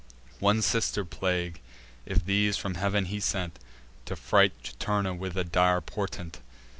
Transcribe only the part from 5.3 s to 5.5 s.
a